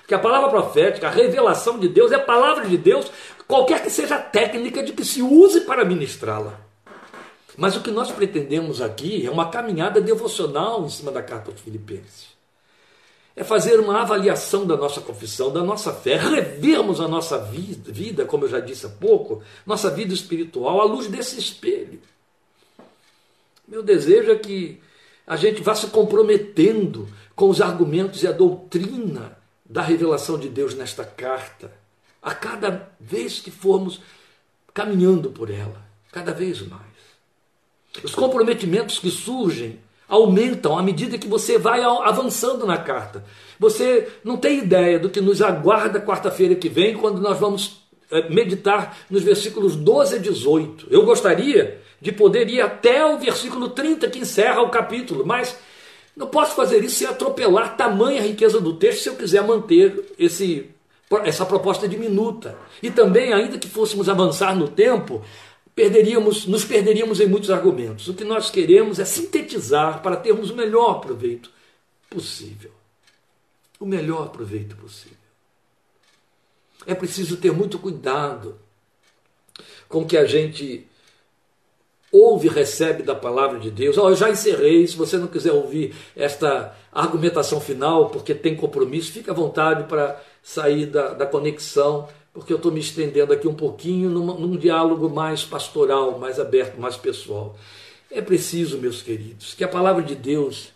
[0.06, 3.10] Que a palavra profética, a revelação de Deus, é a palavra de Deus,
[3.48, 6.60] qualquer que seja a técnica de que se use para ministrá-la.
[7.58, 11.62] Mas o que nós pretendemos aqui é uma caminhada devocional em cima da carta aos
[11.62, 12.35] Filipenses.
[13.36, 18.46] É fazer uma avaliação da nossa confissão, da nossa fé, revermos a nossa vida, como
[18.46, 22.00] eu já disse há pouco, nossa vida espiritual à luz desse espelho.
[23.68, 24.82] Meu desejo é que
[25.28, 30.76] a gente vá se comprometendo com os argumentos e a doutrina da revelação de Deus
[30.76, 31.72] nesta carta,
[32.22, 34.00] a cada vez que formos
[34.74, 36.84] caminhando por ela, cada vez mais.
[38.04, 43.24] Os comprometimentos que surgem aumentam à medida que você vai avançando na carta.
[43.60, 47.82] Você não tem ideia do que nos aguarda quarta-feira que vem, quando nós vamos
[48.12, 50.88] eh, meditar nos versículos 12 a 18.
[50.92, 55.58] Eu gostaria de poder ir até o versículo 30 que encerra o capítulo, mas
[56.16, 60.70] não posso fazer isso sem atropelar tamanha riqueza do texto se eu quiser manter esse,
[61.24, 62.56] essa proposta diminuta.
[62.82, 65.22] E também, ainda que fôssemos avançar no tempo,
[65.76, 68.08] perderíamos, nos perderíamos em muitos argumentos.
[68.08, 71.52] O que nós queremos é sintetizar para termos o melhor proveito
[72.10, 72.72] possível.
[73.80, 75.18] O melhor proveito possível.
[76.88, 78.58] É preciso ter muito cuidado
[79.90, 80.88] com que a gente
[82.12, 83.98] ouve e recebe da palavra de Deus.
[83.98, 89.12] Oh, eu já encerrei, se você não quiser ouvir esta argumentação final, porque tem compromisso,
[89.12, 93.54] fique à vontade para sair da, da conexão porque eu estou me estendendo aqui um
[93.54, 97.58] pouquinho num diálogo mais pastoral, mais aberto, mais pessoal.
[98.12, 100.74] É preciso, meus queridos, que a palavra de Deus,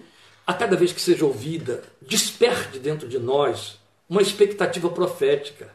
[0.47, 3.78] a cada vez que seja ouvida, desperte dentro de nós
[4.10, 5.70] uma expectativa profética.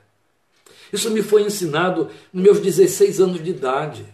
[0.90, 4.06] Isso me foi ensinado nos meus 16 anos de idade.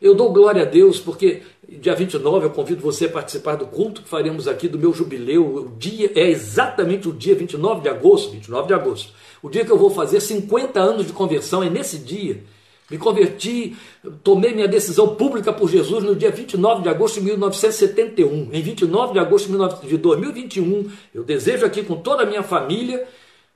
[0.00, 4.02] Eu dou glória a Deus porque dia 29 eu convido você a participar do culto
[4.02, 5.56] que faremos aqui do meu jubileu.
[5.56, 9.12] O dia é exatamente o dia 29 de agosto, 29 de agosto.
[9.42, 12.42] O dia que eu vou fazer 50 anos de conversão é nesse dia.
[12.90, 13.74] Me converti,
[14.22, 18.50] tomei minha decisão pública por Jesus no dia 29 de agosto de 1971.
[18.52, 19.50] Em 29 de agosto
[19.86, 23.06] de 2021, eu desejo aqui com toda a minha família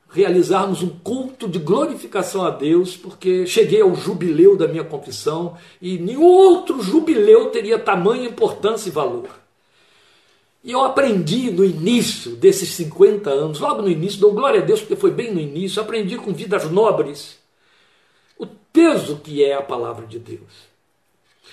[0.08, 5.98] realizarmos um culto de glorificação a Deus, porque cheguei ao jubileu da minha confissão e
[5.98, 9.45] nenhum outro jubileu teria tamanha importância e valor.
[10.66, 14.80] E eu aprendi no início desses 50 anos, logo no início, dou glória a Deus
[14.80, 17.38] porque foi bem no início, aprendi com vidas nobres
[18.36, 20.66] o peso que é a palavra de Deus.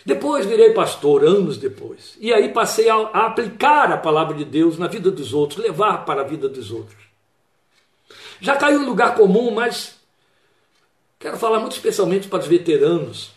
[0.04, 2.18] Depois virei pastor, anos depois.
[2.20, 6.06] E aí passei a, a aplicar a palavra de Deus na vida dos outros, levar
[6.06, 7.04] para a vida dos outros.
[8.42, 9.96] Já caiu em lugar comum, mas
[11.20, 13.30] quero falar muito especialmente para os veteranos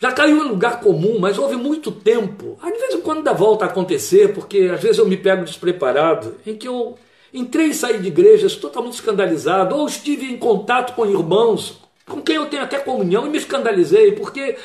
[0.00, 3.64] já caiu em lugar comum, mas houve muito tempo, de vez em quando dá volta
[3.64, 6.96] a acontecer, porque às vezes eu me pego despreparado, em que eu
[7.34, 12.36] entrei e saí de igrejas totalmente escandalizado, ou estive em contato com irmãos com quem
[12.36, 14.56] eu tenho até comunhão e me escandalizei, porque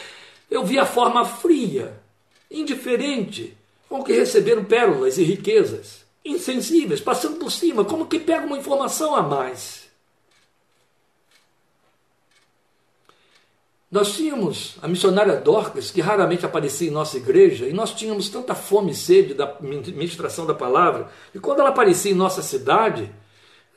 [0.50, 1.94] eu vi a forma fria,
[2.50, 3.56] indiferente,
[3.90, 9.16] com que receberam pérolas e riquezas, insensíveis, passando por cima, como que pega uma informação
[9.16, 9.83] a mais.
[13.94, 18.56] Nós tínhamos a missionária Dorcas, que raramente aparecia em nossa igreja, e nós tínhamos tanta
[18.56, 23.14] fome e sede da ministração da palavra, e quando ela aparecia em nossa cidade,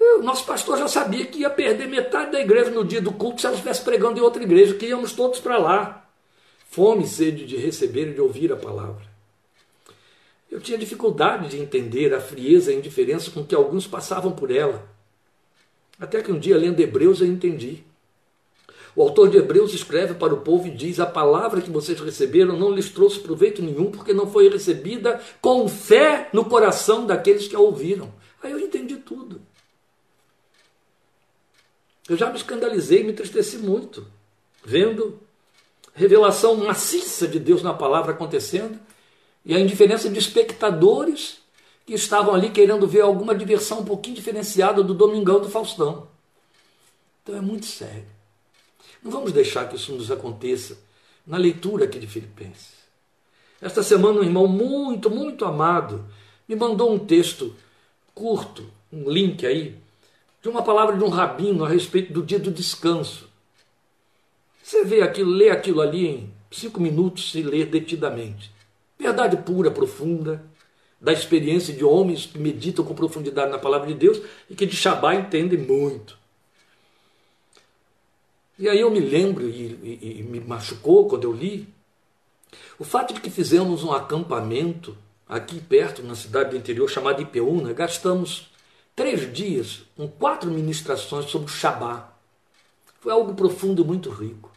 [0.01, 3.43] o nosso pastor já sabia que ia perder metade da igreja no dia do culto
[3.43, 6.09] se ela estivesse pregando em outra igreja, que íamos todos para lá.
[6.71, 9.05] Fome e sede de receber e de ouvir a palavra.
[10.51, 14.51] Eu tinha dificuldade de entender a frieza e a indiferença com que alguns passavam por
[14.51, 14.83] ela.
[16.01, 17.85] Até que um dia, lendo Hebreus, eu entendi.
[18.97, 22.59] O autor de Hebreus escreve para o povo e diz: A palavra que vocês receberam
[22.59, 27.55] não lhes trouxe proveito nenhum, porque não foi recebida com fé no coração daqueles que
[27.55, 28.11] a ouviram.
[28.43, 29.43] Aí eu entendi tudo.
[32.09, 34.07] Eu já me escandalizei, me entristeci muito,
[34.65, 35.21] vendo
[35.93, 38.79] revelação maciça de Deus na palavra acontecendo
[39.45, 41.39] e a indiferença de espectadores
[41.85, 46.09] que estavam ali querendo ver alguma diversão um pouquinho diferenciada do Domingão do Faustão.
[47.23, 48.16] Então é muito sério.
[49.07, 50.77] Não vamos deixar que isso nos aconteça
[51.25, 52.73] na leitura aqui de Filipenses.
[53.63, 56.05] Esta semana um irmão muito, muito amado
[56.49, 57.55] me mandou um texto
[58.13, 59.77] curto, um link aí,
[60.43, 63.29] de uma palavra de um rabino a respeito do dia do descanso.
[64.61, 68.51] Você vê aquilo, lê aquilo ali em cinco minutos e lê detidamente.
[68.99, 70.45] Verdade pura, profunda,
[71.01, 74.75] da experiência de homens que meditam com profundidade na palavra de Deus e que de
[74.75, 76.26] Shabá entendem muito.
[78.59, 81.69] E aí eu me lembro, e, e, e me machucou quando eu li,
[82.79, 84.97] o fato de que fizemos um acampamento
[85.29, 88.51] aqui perto, na cidade do interior, chamada Ipeúna, gastamos
[88.95, 92.13] três dias com quatro ministrações sobre o Shabá.
[93.01, 94.51] Foi algo profundo e muito rico.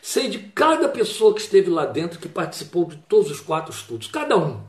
[0.00, 4.06] Sei de cada pessoa que esteve lá dentro que participou de todos os quatro estudos,
[4.06, 4.60] cada um.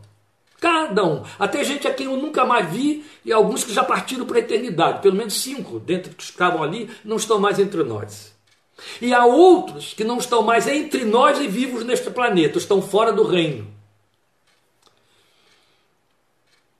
[0.60, 1.24] Cada um.
[1.38, 4.41] Até gente a quem eu nunca mais vi e alguns que já partiram para a
[4.41, 5.02] eternidade.
[5.02, 8.34] Pelo menos cinco dentre que estavam ali não estão mais entre nós.
[9.01, 13.11] E há outros que não estão mais entre nós e vivos neste planeta, estão fora
[13.11, 13.71] do reino.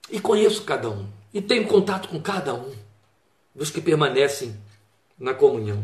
[0.10, 1.08] E conheço cada um.
[1.34, 2.76] E tenho contato com cada um
[3.54, 4.56] dos que permanecem
[5.18, 5.84] na comunhão.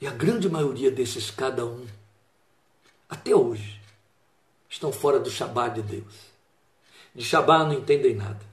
[0.00, 1.86] E a grande maioria desses cada um,
[3.08, 3.80] até hoje,
[4.68, 6.14] estão fora do Shabá de Deus.
[7.14, 8.44] De Shabá não entendem nada,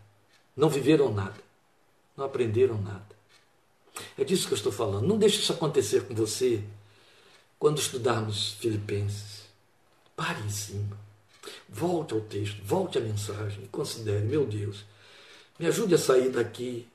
[0.56, 1.40] não viveram nada,
[2.16, 3.11] não aprenderam nada.
[4.18, 5.08] É disso que eu estou falando.
[5.08, 6.64] Não deixe isso acontecer com você
[7.60, 9.42] quando estudarmos Filipenses.
[10.16, 11.00] Pare em cima.
[11.68, 14.86] Volte ao texto, volte à mensagem e considere, meu Deus,
[15.58, 16.88] me ajude a sair daqui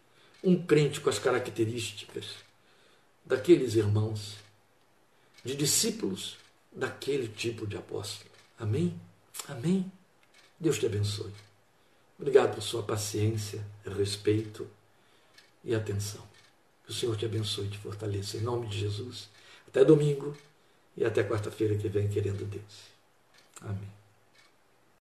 [0.43, 2.27] um crente com as características
[3.25, 4.37] daqueles irmãos,
[5.45, 6.37] de discípulos
[6.71, 8.31] daquele tipo de apóstolo.
[8.59, 8.99] Amém?
[9.49, 9.91] Amém?
[10.59, 11.33] Deus te abençoe.
[12.19, 14.69] Obrigado por sua paciência, respeito
[15.65, 16.27] e atenção.
[16.87, 18.37] Que o Senhor te abençoe e te fortaleça.
[18.37, 19.29] Em nome de Jesus.
[19.67, 20.37] Até domingo
[20.97, 22.87] e até quarta-feira que vem, querendo Deus.
[23.61, 23.96] Amém.